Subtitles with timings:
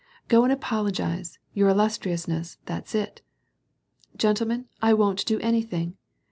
[0.29, 3.21] "Go and apologize, your illustriousness, that's it.""
[4.17, 5.95] Gentlemen, I will do anything.